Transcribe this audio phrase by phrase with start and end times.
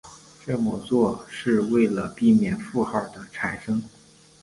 [0.43, 3.83] 这么做是为了避免负号的产生。